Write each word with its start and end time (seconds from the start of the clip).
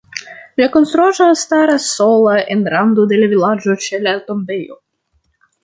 La 0.61 0.69
konstruaĵo 0.75 1.27
staras 1.41 1.85
sola 1.99 2.33
en 2.55 2.65
rando 2.77 3.07
de 3.13 3.21
la 3.21 3.29
vilaĝo 3.37 3.79
ĉe 3.87 4.03
la 4.09 4.17
tombejo. 4.31 4.83